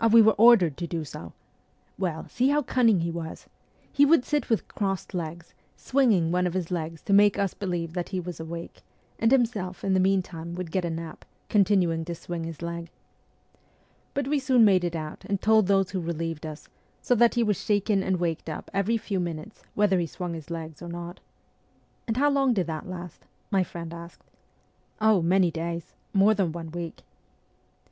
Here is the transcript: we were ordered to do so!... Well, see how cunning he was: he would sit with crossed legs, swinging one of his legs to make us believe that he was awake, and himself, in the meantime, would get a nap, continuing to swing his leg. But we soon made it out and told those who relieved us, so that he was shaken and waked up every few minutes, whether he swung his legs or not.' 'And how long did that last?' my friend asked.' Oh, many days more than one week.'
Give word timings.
we 0.11 0.19
were 0.19 0.31
ordered 0.33 0.77
to 0.77 0.87
do 0.87 1.05
so!... 1.05 1.31
Well, 1.99 2.27
see 2.27 2.47
how 2.49 2.63
cunning 2.63 3.01
he 3.01 3.11
was: 3.11 3.45
he 3.93 4.03
would 4.03 4.25
sit 4.25 4.49
with 4.49 4.67
crossed 4.67 5.13
legs, 5.13 5.53
swinging 5.77 6.31
one 6.31 6.47
of 6.47 6.55
his 6.55 6.71
legs 6.71 7.03
to 7.03 7.13
make 7.13 7.37
us 7.37 7.53
believe 7.53 7.93
that 7.93 8.09
he 8.09 8.19
was 8.19 8.39
awake, 8.39 8.81
and 9.19 9.31
himself, 9.31 9.83
in 9.83 9.93
the 9.93 9.99
meantime, 9.99 10.55
would 10.55 10.71
get 10.71 10.83
a 10.85 10.89
nap, 10.89 11.23
continuing 11.49 12.03
to 12.05 12.15
swing 12.15 12.45
his 12.45 12.63
leg. 12.63 12.89
But 14.15 14.27
we 14.27 14.39
soon 14.39 14.65
made 14.65 14.83
it 14.83 14.95
out 14.95 15.23
and 15.25 15.39
told 15.39 15.67
those 15.67 15.91
who 15.91 16.01
relieved 16.01 16.47
us, 16.47 16.67
so 17.03 17.13
that 17.13 17.35
he 17.35 17.43
was 17.43 17.63
shaken 17.63 18.01
and 18.01 18.19
waked 18.19 18.49
up 18.49 18.71
every 18.73 18.97
few 18.97 19.19
minutes, 19.19 19.61
whether 19.75 19.99
he 19.99 20.07
swung 20.07 20.33
his 20.33 20.49
legs 20.49 20.81
or 20.81 20.87
not.' 20.89 21.19
'And 22.07 22.17
how 22.17 22.31
long 22.31 22.55
did 22.55 22.65
that 22.65 22.89
last?' 22.89 23.25
my 23.51 23.63
friend 23.63 23.93
asked.' 23.93 24.23
Oh, 24.99 25.21
many 25.21 25.51
days 25.51 25.93
more 26.11 26.33
than 26.33 26.51
one 26.51 26.71
week.' 26.71 27.03